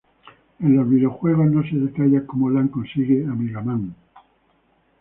En 0.61 0.75
los 0.77 0.89
videojuegos, 0.89 1.45
no 1.51 1.61
se 1.61 1.75
detalla 1.75 2.25
como 2.25 2.49
Lan 2.49 2.69
consigue 2.69 3.23
a 3.23 3.35
MegaMan. 3.35 3.93